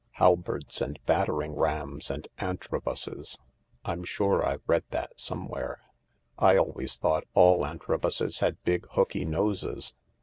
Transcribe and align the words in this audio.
Halberds 0.13 0.81
and 0.81 0.97
battering 1.05 1.53
rams 1.53 2.09
and 2.09 2.27
Antrobuses— 2.39 3.37
I'm 3.85 4.03
sure 4.03 4.43
I've 4.43 4.63
read 4.65 4.83
that 4.89 5.11
somewhere." 5.19 5.79
"7 6.39 6.57
always 6.57 6.97
thought 6.97 7.25
all 7.35 7.63
Antrobuses 7.63 8.39
had 8.39 8.63
big, 8.63 8.87
hooky 8.93 9.25
noses. 9.25 9.93